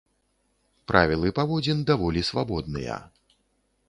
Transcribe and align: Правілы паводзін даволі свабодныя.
Правілы 0.91 1.29
паводзін 1.39 1.83
даволі 1.89 2.21
свабодныя. 2.31 2.97